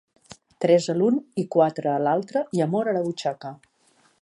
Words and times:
Tres 0.63 0.87
a 0.93 0.95
l'un 1.01 1.19
i 1.43 1.45
quatre 1.55 1.91
a 1.91 1.95
l'altre 2.07 2.43
i 2.61 2.65
amor 2.69 2.91
a 2.93 2.97
la 2.99 3.05
butxaca. 3.11 3.53